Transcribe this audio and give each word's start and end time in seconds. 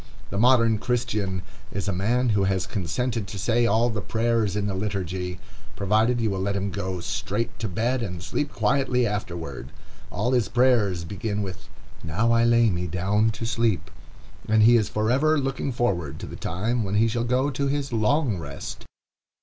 The 0.31 0.39
modern 0.39 0.79
Christian 0.79 1.43
is 1.71 1.87
a 1.87 1.93
man 1.93 2.29
who 2.29 2.45
has 2.45 2.65
consented 2.65 3.27
to 3.27 3.37
say 3.37 3.67
all 3.67 3.87
the 3.91 4.01
prayers 4.01 4.55
in 4.55 4.65
the 4.65 4.73
liturgy, 4.73 5.37
provided 5.75 6.19
you 6.19 6.31
will 6.31 6.39
let 6.39 6.55
him 6.55 6.71
go 6.71 7.01
straight 7.01 7.59
to 7.59 7.67
bed 7.67 8.01
and 8.01 8.23
sleep 8.23 8.51
quietly 8.51 9.05
afterward. 9.05 9.71
All 10.09 10.31
his 10.31 10.49
prayers 10.49 11.03
begin 11.03 11.43
with 11.43 11.69
"Now 12.03 12.31
I 12.31 12.43
lay 12.45 12.71
me 12.71 12.87
down 12.87 13.29
to 13.29 13.45
sleep," 13.45 13.91
and 14.49 14.63
he 14.63 14.75
is 14.75 14.89
forever 14.89 15.37
looking 15.37 15.71
forward 15.71 16.17
to 16.21 16.25
the 16.25 16.35
time 16.35 16.83
when 16.83 16.95
he 16.95 17.07
shall 17.07 17.23
go 17.23 17.51
to 17.51 17.67
his 17.67 17.93
"long 17.93 18.39
rest." 18.39 18.85